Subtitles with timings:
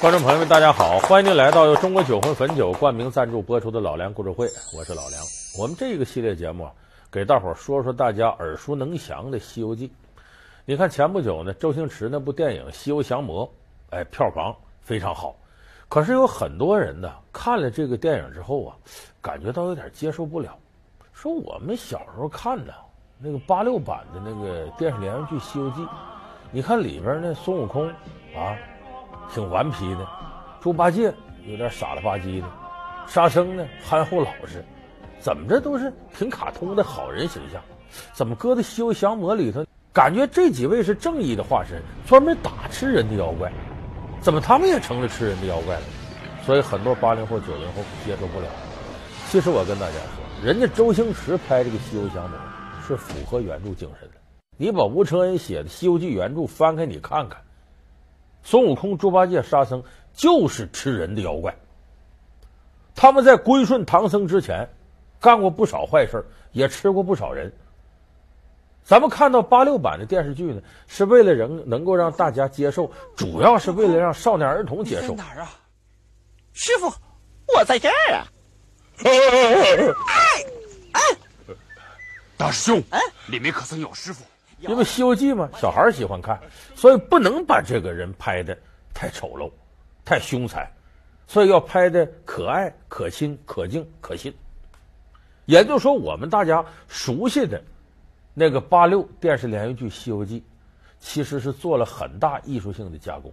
[0.00, 5.22] 观众朋友们，大家好，欢迎您来到由中国酒魂汾酒冠名赞助播出的老梁故事会，我是老梁。
[5.58, 6.72] 我们这个系列节目啊，
[7.10, 9.88] 给大伙儿说说大家耳熟能详的《西游记》。
[10.64, 13.46] 你看前不久呢，周星驰那部电影《西游降魔》，
[13.90, 15.36] 哎，票房非常好。
[15.86, 18.76] 可是有很多人呢，看了这个电影之后啊，
[19.20, 20.56] 感觉到有点接受不了，
[21.12, 22.72] 说我们小时候看的
[23.18, 25.82] 那个八六版的那个电视连续剧《西游记》，
[26.50, 27.86] 你看里边那孙悟空
[28.34, 28.56] 啊。
[29.32, 30.06] 挺顽皮的，
[30.60, 31.12] 猪八戒
[31.46, 32.46] 有点傻了吧唧的，
[33.06, 34.64] 沙僧呢憨厚老实，
[35.20, 37.60] 怎么着都是挺卡通的好人形象，
[38.12, 43.52] 怎么搁在《西游降魔》里头，感觉这几位是正义的化身，专门打吃人的妖怪，
[44.20, 45.82] 怎么他们也成了吃人的妖怪了？
[46.44, 48.46] 所以很多八零后、九零后接受不了。
[49.28, 52.38] 其实我跟大家说，人家周星驰拍这个《西游降魔》
[52.86, 54.14] 是符合原著精神的。
[54.56, 57.40] 你把吴承恩写的《西游记》原著翻开，你看看。
[58.42, 61.54] 孙悟空、猪八戒、沙僧就是吃人的妖怪。
[62.94, 64.68] 他们在归顺唐僧之前，
[65.20, 67.52] 干过不少坏事，也吃过不少人。
[68.82, 75.14] 咱们看到八六版的电视剧呢，是为了人能够让大家接受，主要是为了让少年儿童接受。
[75.14, 75.52] 哪儿啊？
[76.52, 76.92] 师傅，
[77.56, 78.26] 我在这儿啊！
[79.04, 79.12] 哎
[80.92, 81.00] 哎，
[82.36, 84.24] 大师兄，哎，里面可曾有师傅？
[84.60, 86.38] 因为《西游记》嘛，小孩喜欢看，
[86.74, 88.56] 所以不能把这个人拍的
[88.92, 89.50] 太丑陋、
[90.04, 90.70] 太凶残，
[91.26, 94.32] 所以要拍的可爱、可亲、可敬、可信。
[95.46, 97.62] 也就是说，我们大家熟悉的
[98.34, 100.40] 那个八六电视连续剧《西游记》，
[100.98, 103.32] 其实是做了很大艺术性的加工。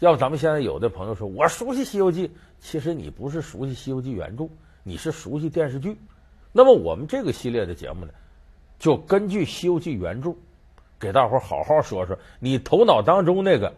[0.00, 2.26] 要不咱们现在有的朋友说我熟悉《西游记》，
[2.58, 4.48] 其实你不是熟悉《西游记》原著，
[4.82, 5.96] 你是熟悉电视剧。
[6.50, 8.12] 那么我们这个系列的节目呢，
[8.82, 10.34] 就根据《西游记》原著，
[10.98, 13.72] 给大伙儿好好说说你头脑当中那个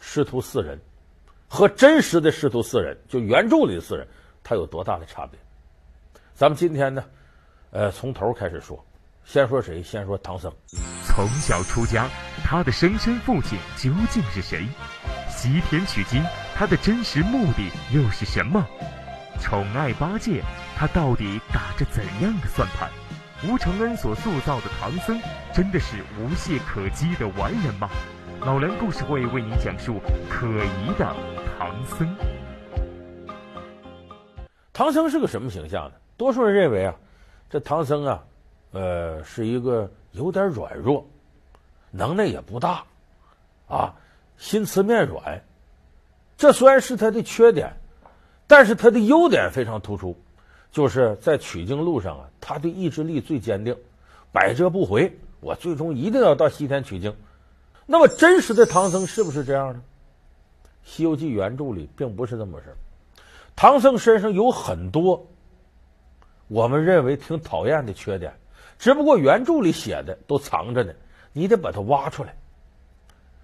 [0.00, 0.80] 师徒四人
[1.46, 4.08] 和真实的师徒四人，就原著里的四人，
[4.42, 5.38] 他有多大的差别？
[6.32, 7.04] 咱们今天呢，
[7.70, 8.82] 呃，从头开始说，
[9.26, 9.82] 先说谁？
[9.82, 10.50] 先说唐僧。
[11.04, 12.08] 从小出家，
[12.42, 14.66] 他的生身父亲究竟是谁？
[15.28, 16.24] 西天取经，
[16.54, 18.66] 他的真实目的又是什么？
[19.38, 20.42] 宠爱八戒，
[20.78, 22.90] 他到底打着怎样的算盘？
[23.48, 25.18] 吴承恩所塑造的唐僧，
[25.50, 27.88] 真的是无懈可击的完人吗？
[28.42, 31.16] 老梁故事会为您讲述可疑的
[31.58, 32.14] 唐僧。
[34.74, 35.92] 唐僧是个什么形象呢？
[36.18, 36.94] 多数人认为啊，
[37.48, 38.22] 这唐僧啊，
[38.72, 41.08] 呃，是一个有点软弱，
[41.90, 42.84] 能耐也不大，
[43.68, 43.94] 啊，
[44.36, 45.42] 心慈面软。
[46.36, 47.74] 这虽然是他的缺点，
[48.46, 50.14] 但是他的优点非常突出。
[50.72, 53.76] 就是在取经路上啊，他的意志力最坚定，
[54.32, 55.18] 百折不回。
[55.40, 57.16] 我最终一定要到西天取经。
[57.86, 59.82] 那么真实的唐僧是不是这样呢？
[60.88, 62.76] 《西游记》原著里并不是这么回事。
[63.56, 65.26] 唐僧身上有很多
[66.46, 68.34] 我们认为挺讨厌的缺点，
[68.78, 70.92] 只不过原著里写的都藏着呢，
[71.32, 72.36] 你得把它挖出来。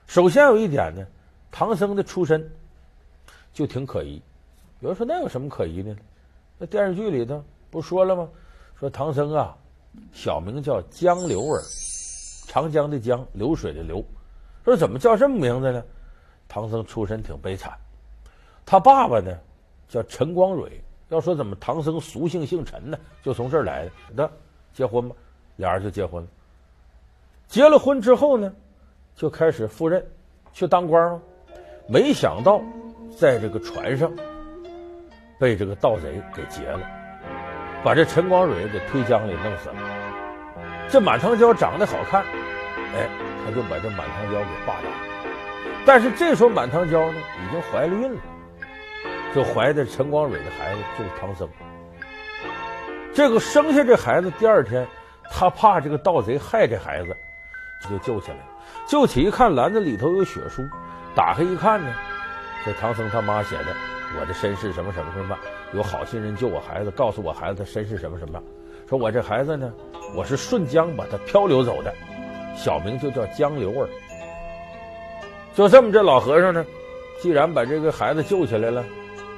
[0.07, 1.07] 首先有一点呢，
[1.51, 2.53] 唐僧的出身
[3.53, 4.23] 就挺可疑。
[4.81, 5.99] 有人说那有什么可疑的呢？
[6.59, 8.29] 那电视剧里头不说了吗？
[8.79, 9.57] 说唐僧啊，
[10.13, 11.63] 小名叫江流儿，
[12.47, 14.05] 长江的江，流水的流。
[14.65, 15.83] 说怎么叫这么名字呢？
[16.49, 17.73] 唐僧出身挺悲惨，
[18.65, 19.37] 他爸爸呢
[19.89, 20.81] 叫陈光蕊。
[21.09, 22.99] 要说怎么唐僧俗姓姓陈呢？
[23.23, 23.91] 就从这儿来的。
[24.15, 24.31] 那
[24.73, 25.15] 结婚吧，
[25.57, 26.29] 俩人就结婚了。
[27.47, 28.53] 结了婚之后呢，
[29.15, 30.05] 就开始赴任，
[30.53, 31.21] 去当官了？
[31.89, 32.61] 没想到
[33.17, 34.13] 在这个船上。
[35.39, 36.81] 被这个盗贼给劫了，
[37.85, 39.77] 把这陈光蕊给推江里弄死了。
[40.89, 42.23] 这满堂娇长得好看，
[42.95, 43.09] 哎，
[43.45, 44.99] 他就把这满堂娇给霸占了。
[45.85, 48.21] 但是这时候满堂娇呢已经怀了孕了，
[49.35, 51.49] 就怀的陈光蕊的孩子就是唐僧。
[53.13, 54.87] 这个生下这孩子第二天，
[55.31, 57.17] 他怕这个盗贼害这孩子，
[57.89, 58.45] 就救起来了。
[58.87, 60.63] 救起一看篮子里头有血书，
[61.15, 61.93] 打开一看呢，
[62.65, 63.67] 这唐僧他妈写的。
[64.19, 65.37] 我的身世什么什么什么，
[65.73, 68.43] 有好心人救我孩子，告诉我孩子他身世什么什么，
[68.89, 69.73] 说我这孩子呢，
[70.15, 71.93] 我是顺江把他漂流走的，
[72.57, 73.89] 小名就叫江流儿。
[75.55, 76.65] 就这么，这老和尚呢，
[77.21, 78.85] 既然把这个孩子救起来了，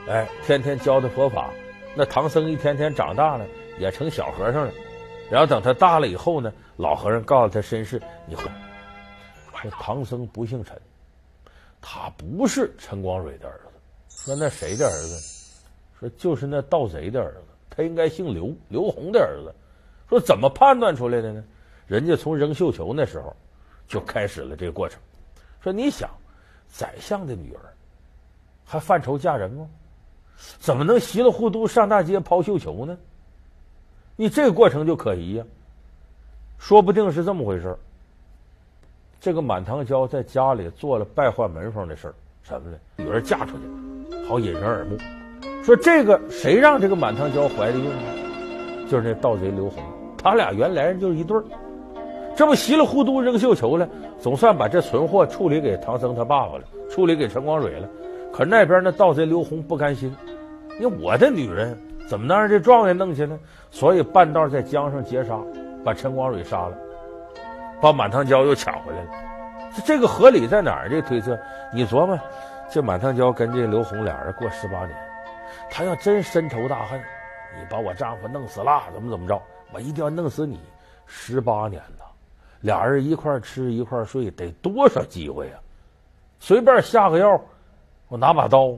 [0.08, 1.50] 哎，天天教他佛法，
[1.96, 3.46] 那唐僧一天天长大了，
[3.78, 4.72] 也成小和尚了。
[5.30, 8.50] 然后等他大了以后呢，老和尚告诉他身世，你，说
[9.70, 10.76] 唐僧不姓陈，
[11.80, 13.67] 他不是陈光蕊的儿子。
[14.24, 15.34] 说那谁的儿子？
[15.98, 19.54] 说就是那盗贼的儿子，他应该姓刘，刘洪的儿子。
[20.08, 21.44] 说怎么判断出来的呢？
[21.86, 23.34] 人家从扔绣球那时候
[23.86, 25.00] 就开始了这个过程。
[25.60, 26.10] 说你想，
[26.68, 27.60] 宰相的女儿
[28.64, 29.68] 还犯愁嫁人吗？
[30.60, 32.96] 怎么能稀里糊涂上大街抛绣球呢？
[34.14, 35.44] 你这个过程就可疑呀、
[36.58, 37.76] 说不定是这么回事。
[39.20, 42.78] 这个满堂娇在家里做了败坏门风的事儿，什么呢？
[42.96, 43.87] 女儿嫁出去了，
[44.28, 44.96] 好引人耳目。
[45.62, 48.88] 说这个谁让这个满堂娇怀的孕呢？
[48.88, 49.82] 就是那盗贼刘洪，
[50.22, 51.44] 他俩原来人就是一对儿。
[52.36, 53.88] 这不稀里糊涂扔绣球了，
[54.20, 57.88] 总算把这存货处理给唐僧他爸爸了，处理给陈光蕊了。
[58.32, 60.14] 可那边那盗贼刘洪不甘心，
[60.78, 61.76] 你我的女人
[62.06, 63.38] 怎么能让这状元弄去呢？
[63.70, 65.36] 所以半道在江上劫杀，
[65.84, 66.78] 把陈光蕊杀了。
[67.80, 69.10] 把满堂娇又抢回来了，
[69.76, 70.88] 这这个合理在哪儿？
[70.88, 71.38] 这推测，
[71.74, 72.18] 你琢磨，
[72.70, 74.94] 这满堂娇跟这刘红俩人过十八年，
[75.70, 77.00] 他要真深仇大恨，
[77.56, 79.40] 你把我丈夫弄死了，怎么怎么着，
[79.72, 80.60] 我一定要弄死你。
[81.06, 82.04] 十八年了，
[82.60, 85.58] 俩人一块吃一块睡，得多少机会啊？
[86.40, 87.40] 随便下个药，
[88.08, 88.76] 我拿把刀，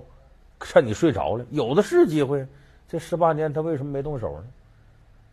[0.61, 2.47] 趁你睡着了，有的是机会。
[2.89, 4.45] 这十八年他为什么没动手呢？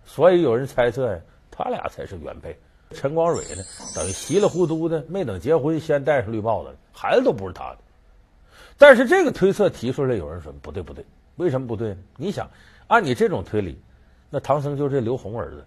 [0.04, 1.19] 所以有人猜测呀，
[1.51, 2.57] 他俩才是原配。
[2.89, 3.62] 陈光蕊呢，
[3.95, 7.77] 等于稀里糊涂的没等结婚，先戴上绿帽子，孩子都不是他的。
[8.77, 11.06] 但是这个推测提出来，有人说不对不对，
[11.36, 11.98] 为什么不对呢？
[12.18, 12.50] 你想，
[12.88, 13.81] 按你这种推理，
[14.30, 15.65] 那唐僧就是这刘洪儿子，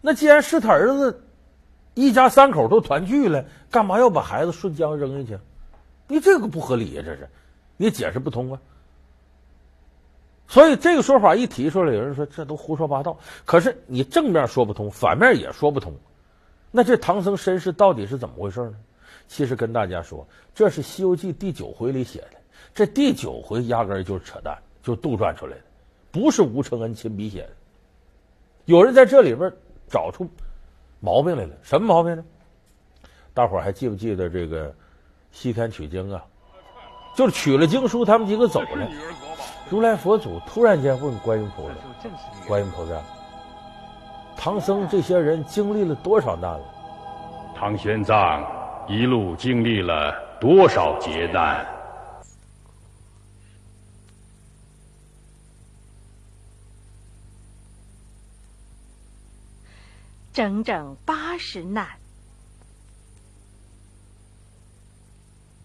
[0.00, 1.22] 那既然是他儿子，
[1.94, 5.40] 一家三口都团聚了，干嘛要把孩子顺江扔下去？
[6.08, 7.28] 你这个不合理呀，这是，
[7.76, 8.60] 你解释不通啊。
[10.48, 13.18] 所以这个说法一提出来，有人说这都胡说八道。
[13.44, 15.92] 可是你正面说不通，反面也说不通。
[16.70, 18.74] 那这唐僧身世到底是怎么回事呢？
[19.28, 22.30] 其实跟大家说，这是《西游记》第九回里写的。
[22.74, 25.62] 这第九回压根儿就是扯淡，就杜撰出来的，
[26.10, 27.50] 不是吴承恩亲笔写的。
[28.66, 29.52] 有人在这里边
[29.88, 30.28] 找出
[31.00, 32.24] 毛病来了，什么毛病呢？
[33.32, 34.74] 大伙儿还记不记得这个
[35.32, 36.24] 西天取经啊？
[37.14, 38.88] 就是取了经书，他们几个走了。
[39.70, 41.74] 如来佛祖突然间问观音菩萨
[42.46, 43.02] ：“观音菩萨。”
[44.36, 46.64] 唐僧这些人经历了多少难了？
[47.56, 48.44] 唐玄奘
[48.88, 51.66] 一路经历了多少劫难？
[60.32, 61.88] 整整八十难。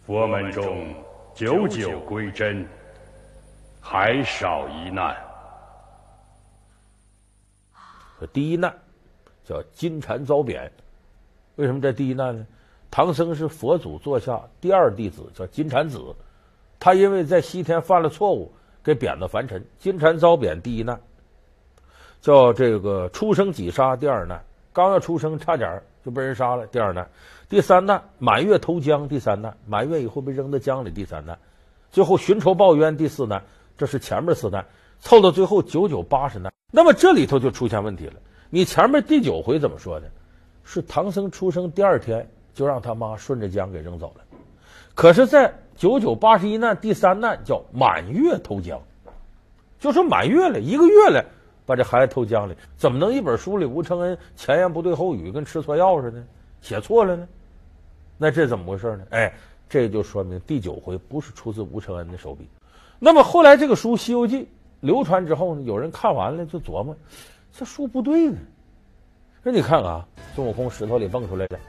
[0.06, 0.96] 佛门中
[1.36, 2.68] 九九归真，
[3.80, 5.16] 还少一难。
[8.34, 8.76] 第一难
[9.44, 10.72] 叫金蝉遭贬，
[11.56, 12.48] 为什么这第一难呢？
[12.92, 16.14] 唐僧是佛祖座下第二弟子，叫金蝉子，
[16.78, 18.52] 他因为在西天犯了错误，
[18.84, 19.66] 给贬到凡尘。
[19.80, 21.00] 金蝉遭贬，第一难
[22.20, 24.44] 叫这个出生挤杀，第二难
[24.74, 27.10] 刚要出生差点就被人杀了，第二难。
[27.48, 31.40] 第三难满月投江，第三难满月以后被扔到江里，第三难。
[31.92, 33.42] 最后寻仇报冤，第四难。
[33.78, 34.66] 这是前面四难，
[35.00, 36.52] 凑到最后九九八十难。
[36.72, 38.16] 那么这里头就出现问题了。
[38.50, 40.12] 你前面第九回怎么说的？
[40.64, 44.24] 是唐僧出生第二天就让他妈顺着江给扔走了。
[44.94, 48.80] 可是，在九九八十一难第三难叫满月投江，
[49.80, 51.24] 就说满月了一个月了，
[51.66, 56.24] 把这孩子投江里，怎么能一本书里吴承恩前言不对后语，跟吃错药似的，
[56.62, 57.28] 写错了呢？
[58.18, 59.04] 那这怎么回事呢？
[59.12, 59.34] 哎，
[59.70, 62.48] 这就说明第九回不是出自吴承恩的手笔。
[63.00, 64.44] 那么后来这个书《西游记》。
[64.82, 66.98] 流传之后呢，有人看完了就琢磨，
[67.54, 68.38] 这书不对呢。
[69.44, 70.04] 那你看啊，
[70.34, 71.60] 孙悟空石头里蹦出来的，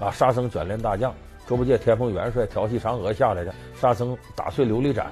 [0.00, 1.14] 啊，沙僧卷帘大将，
[1.46, 5.10] 猪八戒天蓬元帅调戏嫦娥下来的，沙僧打碎琉璃盏，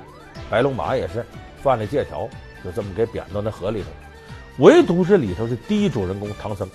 [0.50, 1.24] 白龙马也是
[1.56, 2.28] 犯了借条，
[2.64, 3.88] 就这么给贬到那河里头。
[4.58, 6.68] 唯独这里头是第一主人公唐僧，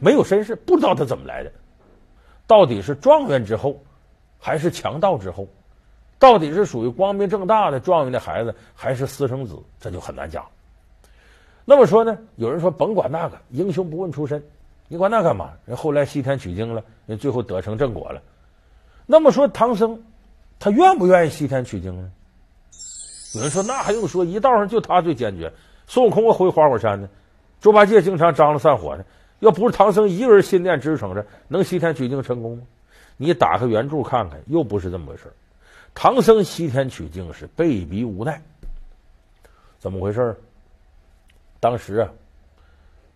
[0.00, 1.50] 没有身世，不知道他怎么来的，
[2.46, 3.82] 到底是状元之后，
[4.38, 5.48] 还是强盗之后？
[6.20, 10.44] 到底是属于光明正大的状元的孩子，还是私生子，这就很难讲。
[11.64, 14.42] 那么说呢，有人说甭管那个，英雄不问出身，
[14.88, 15.52] 你管那干嘛？
[15.66, 18.22] 人后来西天取经了，人最后得成正果了。
[19.06, 20.02] 那么说唐僧，
[20.58, 22.10] 他愿不愿意西天取经呢？
[23.34, 25.52] 有人说那还用说，一道上就他最坚决。
[25.86, 27.08] 孙悟空回花果山呢，
[27.60, 29.04] 猪八戒经常张罗散伙呢。
[29.40, 32.64] 要不是唐僧一个人心念支撑着，能西天取经成功吗？
[33.16, 35.32] 你打开原著看看，又不是这么回事。
[35.94, 38.42] 唐僧西天取经是被逼无奈，
[39.78, 40.36] 怎么回事？
[41.60, 42.10] 当时啊，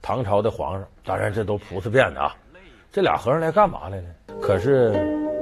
[0.03, 2.37] 唐朝的皇上，当然这都菩萨变的啊。
[2.91, 4.09] 这俩和尚来干嘛来了？
[4.43, 4.91] 可是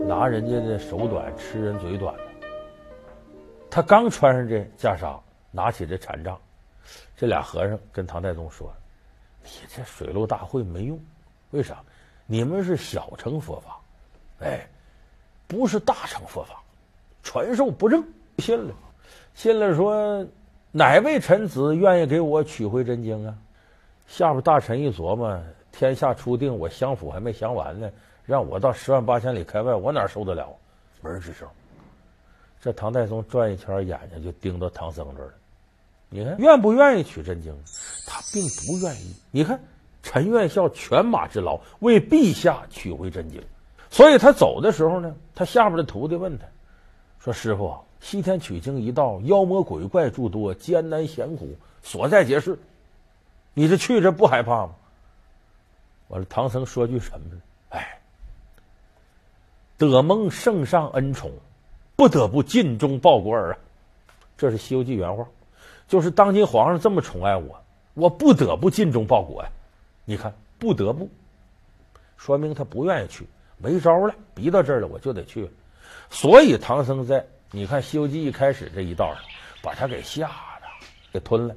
[0.06, 2.14] 拿人家的手短，吃人嘴短。
[3.70, 5.18] 他刚穿上这袈裟，
[5.50, 6.38] 拿起这禅杖，
[7.16, 8.70] 这俩和尚跟唐太宗说
[9.42, 11.00] ：“你这水陆大会没用，
[11.52, 11.78] 为啥？
[12.26, 13.80] 你们是小乘佛法，
[14.40, 14.68] 哎，
[15.48, 16.62] 不是大乘佛法。”
[17.22, 18.04] 传授不正，
[18.38, 18.74] 信了，
[19.34, 20.26] 信了说
[20.70, 23.34] 哪位臣子愿意给我取回真经啊？
[24.10, 25.40] 下边大臣一琢磨，
[25.70, 27.88] 天下初定，我相府还没降完呢，
[28.24, 30.48] 让我到十万八千里开外，我哪受得了？
[31.00, 31.48] 没人吱声。
[32.60, 35.32] 这唐太宗转一圈，眼睛就盯到唐僧这儿了。
[36.08, 37.56] 你看，愿不愿意取真经？
[38.04, 39.14] 他并不愿意。
[39.30, 39.58] 你看，
[40.02, 43.40] 臣愿效犬马之劳，为陛下取回真经。
[43.90, 46.44] 所以他走的时候呢，他下边的徒弟问他，
[47.20, 52.58] 说：“师傅，西天取经一道，妖魔鬼怪诸多，艰难险苦，所在皆是。
[53.54, 54.74] 你这去这不害怕吗？”
[56.08, 57.40] 完了，唐僧说句什么呢？
[57.70, 58.00] 哎，
[59.78, 61.30] 得蒙圣上恩宠，
[61.94, 63.58] 不得不尽忠报国儿啊！
[64.36, 65.28] 这是《西游记》原话，
[65.86, 67.62] 就是当今皇上这么宠爱我，
[67.94, 69.50] 我不得不尽忠报国呀。
[70.04, 71.08] 你看，不得不，
[72.16, 73.26] 说明他不愿意去，
[73.58, 75.48] 没招了，逼到这儿了，我就得去。
[76.10, 79.22] 所以唐僧在你看《西游记》一开始这一道上，
[79.62, 80.66] 把他给吓的，
[81.12, 81.54] 给吞了。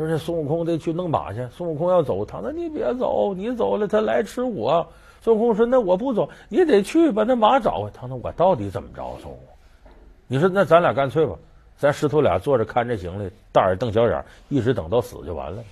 [0.00, 4.86] 说这孙悟空得去弄马去，孙悟空要走，唐僧你别走，你走了他来吃我。
[5.22, 9.16] 孙悟空说：“那我不走，你得去把那马找回来。”唐僧，我到底怎么着？
[9.20, 9.92] 孙悟空，
[10.26, 11.36] 你说那咱俩干脆吧，
[11.76, 15.62] 咱师徒俩坐着看着行李，大眼瞪小眼，一直等到死就完了。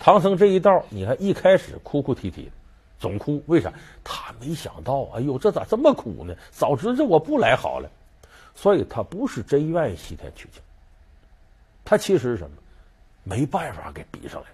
[0.00, 2.50] 唐僧这一道，你看一开始哭哭啼啼，
[2.98, 3.72] 总哭，为啥？
[4.02, 6.34] 他没想到，哎呦，这咋这么苦呢？
[6.50, 7.88] 早知道我不来好了。
[8.56, 10.60] 所以他不是真愿意西天取经，
[11.84, 12.56] 他其实是什么？
[13.28, 14.46] 没办法给逼上来。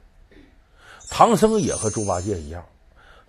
[1.11, 2.65] 唐僧也和猪八戒一样，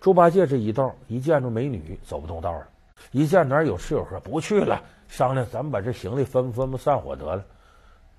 [0.02, 2.68] 猪八戒这一道一见着美女走不动道了，
[3.12, 7.46] 一见哪有吃有喝不去了，商量咱们把这行李分不分不散伙得了。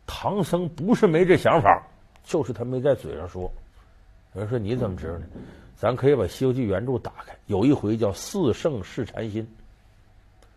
[0.06, 1.82] 唐僧不是没这想法，
[2.22, 3.50] 就是他没在嘴上说。
[4.34, 5.26] 有人说你怎么知道呢？
[5.76, 9.46] 咱可以把《西游记》原著打开，有一回叫“四圣试禅心”，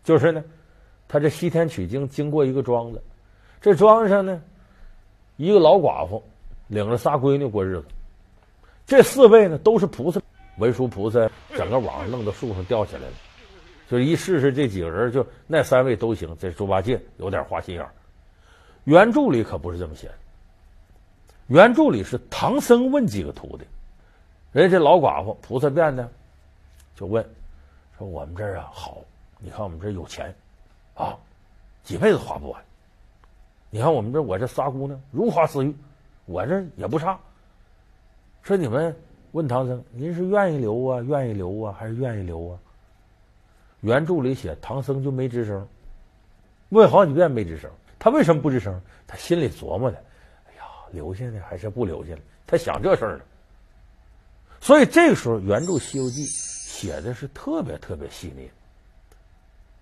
[0.04, 0.44] 就是呢，
[1.08, 3.02] 他这西天取经经过一个庄子，
[3.60, 4.42] 这庄子上呢，
[5.38, 6.24] 一个老寡妇。
[6.70, 7.86] 领着仨闺女过日子，
[8.86, 10.22] 这四位呢都是菩萨，
[10.60, 13.14] 文殊菩萨整个网弄到树上吊起来了，
[13.90, 16.38] 就一试试这几个人，就那三位都行。
[16.40, 17.92] 这猪八戒有点花心眼儿，
[18.84, 20.14] 原著里可不是这么写的。
[21.48, 23.66] 原著里是唐僧问几个徒弟，
[24.52, 26.08] 人家这老寡妇菩萨变的，
[26.96, 27.28] 就问
[27.98, 29.02] 说：“我们这儿啊好，
[29.40, 30.32] 你看我们这儿有钱
[30.94, 31.18] 啊，
[31.84, 32.62] 几辈子花不完。
[33.72, 35.76] 你看我们这我这仨姑娘如花似玉。”
[36.30, 37.20] 我这也不差。
[38.44, 38.96] 说你们
[39.32, 42.60] 问唐僧，您是愿意留啊，愿意留啊，还是愿意留啊？
[43.82, 45.68] 原著里写唐僧就没吱声，
[46.70, 47.72] 问好几遍没吱声。
[47.98, 48.80] 他为什么不吱声？
[49.08, 49.98] 他心里琢磨的，
[50.48, 52.22] 哎呀，留下呢还是不留下呢？
[52.46, 53.24] 他想这事儿呢。
[54.62, 58.52] 所以这个时候，原著《西游记》写的是特别特别细腻，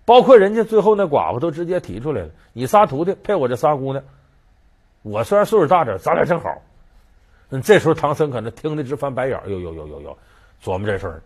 [0.06, 4.02] 包括人家最后那寡妇都直接提出来了：你仨徒弟配我这仨姑娘。
[5.10, 6.60] 我虽然岁数大点，咱俩正好。
[7.50, 10.18] 嗯，这时候唐僧可能听得直翻白眼，呦呦呦呦呦，
[10.62, 11.22] 琢磨这事儿。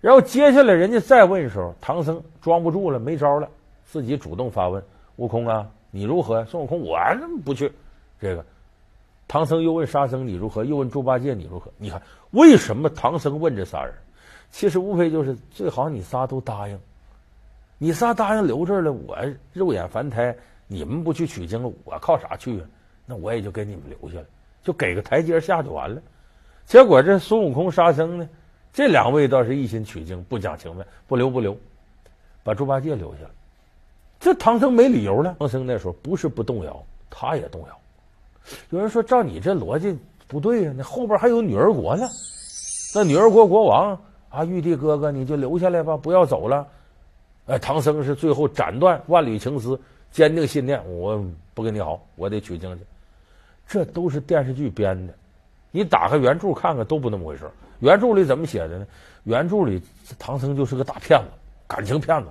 [0.00, 3.48] 然后接下来人家再问的时候，唐僧装不住了，没招了，
[3.84, 4.82] 自己主动发问
[5.16, 6.96] ：“悟空啊，你如何？”孙悟空：“我
[7.44, 7.72] 不去。”
[8.20, 8.44] 这个
[9.26, 13.92] 唐僧又问沙僧：“你如何？”又问猪八戒：“你如何？”你看为什么唐僧问这仨人？
[14.50, 16.78] 其实无非就是最好你仨都答应，
[17.76, 19.18] 你仨答应留这儿了，我
[19.52, 20.36] 肉眼凡胎。
[20.68, 22.66] 你们不去取经了，我靠啥去啊？
[23.06, 24.26] 那我也就给你们留下了，
[24.62, 26.00] 就给个台阶下就完了。
[26.66, 28.28] 结果这孙悟空、沙僧呢，
[28.70, 31.56] 这两位倒是一心取经，不讲情面，不留不留，
[32.44, 33.30] 把猪八戒留下了。
[34.20, 35.34] 这唐僧没理由了。
[35.38, 37.80] 唐僧那时候不是不动摇，他也动摇。
[38.68, 39.96] 有人说，照你这逻辑
[40.26, 42.06] 不对呀，那后边还有女儿国呢。
[42.94, 43.98] 那女儿国国王
[44.28, 46.66] 啊，玉帝哥哥，你就留下来吧，不要走了。
[47.46, 49.80] 哎，唐僧是最后斩断万缕情丝。
[50.10, 51.22] 坚定信念，我
[51.54, 52.84] 不跟你好，我得取经去。
[53.66, 55.14] 这都是电视剧编的，
[55.70, 57.50] 你打开原著看看，都不那么回事。
[57.80, 58.86] 原著里怎么写的呢？
[59.24, 59.80] 原著里
[60.18, 61.26] 唐僧就是个大骗子，
[61.66, 62.28] 感情骗子。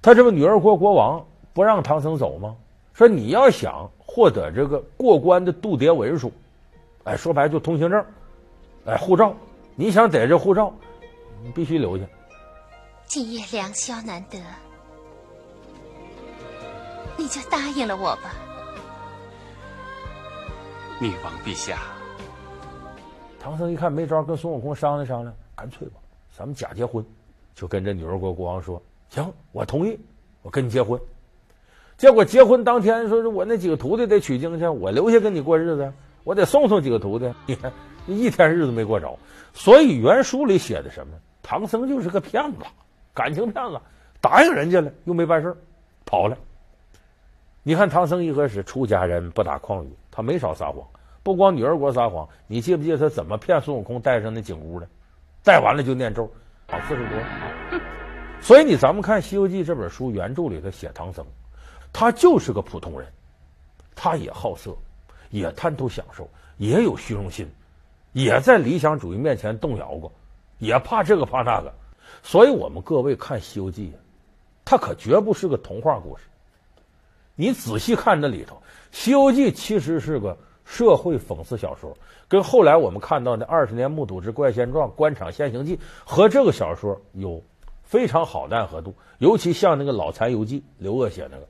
[0.00, 2.56] 他这个女儿国国王不让唐僧走吗？
[2.94, 6.32] 说你要想获得这个过关的度牒文书，
[7.04, 8.04] 哎，说白就通行证，
[8.86, 9.32] 哎，护照，
[9.76, 10.72] 你想得这护照，
[11.44, 12.04] 你必须留下。
[13.06, 14.38] 今夜良宵难得。
[17.18, 18.30] 你就答应了我吧，
[21.00, 21.78] 女王陛下。
[23.40, 25.94] 唐僧一看没招，跟孙悟空商量商量，干脆吧，
[26.32, 27.04] 咱们假结婚，
[27.56, 29.98] 就跟这女儿国国王说：“行，我同意，
[30.42, 30.98] 我跟你结婚。”
[31.98, 37.34] 结果结婚当天，说是我那几个徒弟得取经去，我留下跟你过日子，我得送送几个徒弟。
[37.46, 37.72] 你看，
[38.06, 39.18] 一天日子没过着。
[39.52, 41.14] 所以原书里写的什么？
[41.42, 42.58] 唐僧就是个骗子，
[43.12, 43.80] 感情骗子，
[44.20, 45.56] 答应人家了，又没办事，
[46.04, 46.38] 跑了。
[47.68, 50.88] 你看唐僧一开始出家人不打诳语，他没少撒谎，
[51.22, 54.88] 不光女儿国撒谎，你记不记得他怎么骗孙悟空带上那紧箍的？
[55.44, 56.32] 带完了就念咒，
[56.66, 57.80] 好四十多。
[58.40, 61.22] 所以你咱们看《西游记》这本书原著里头写唐僧，
[61.92, 63.06] 他就是个普通人，
[63.94, 64.74] 他也好色，
[65.28, 67.46] 也贪图享受，也有虚荣心，
[68.14, 70.10] 也在理想主义面前动摇过，
[70.56, 71.70] 也怕这个怕那个。
[72.22, 73.92] 所以我们各位看《西游记》，
[74.64, 76.22] 它可绝不是个童话故事。
[77.40, 78.56] 你仔细看这里头，
[78.90, 87.40] 《西游记》其实是个社会讽刺小说，跟后来我们看到的《二十年目睹之怪现状》《官场现形记》和这个小说有
[87.84, 88.92] 非常好的暗合度。
[89.18, 91.46] 尤其像那个《老残游记》，刘鶚写那个，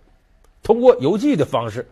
[0.62, 1.88] 通过游记的方式，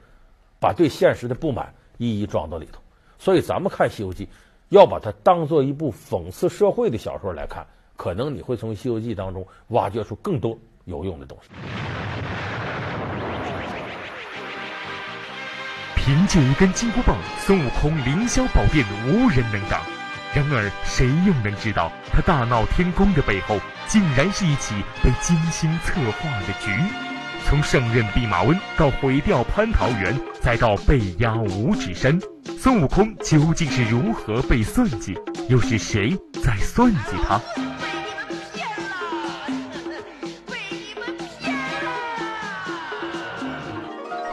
[0.60, 2.78] 把对现实的不满一一装到里头。
[3.18, 4.26] 所以咱们看《西游记》，
[4.68, 7.66] 要把它当做一部讽刺社会的小说来看。
[7.96, 11.48] 可能你会从《西游记》当中挖掘出更多有用的东西。
[16.06, 19.80] 凭借一根金箍棒，孙悟空凌霄宝殿无人能挡。
[20.32, 23.58] 然而，谁又能知道他大闹天宫的背后，
[23.88, 26.70] 竟然是一起被精心策划的局？
[27.44, 32.16] 从胜任弼马温到毁掉蟠桃园，再到被压五指山，
[32.56, 35.18] 孙悟空究竟是如何被算计？
[35.48, 37.40] 又是谁在算计他？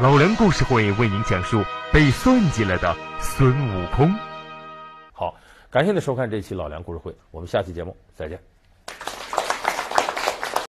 [0.04, 4.14] 老梁故事会为您讲述被算计了的孙悟空。
[5.14, 5.34] 好，
[5.72, 8.38] 感谢您收看这期老梁故事会，我们下期节目再见。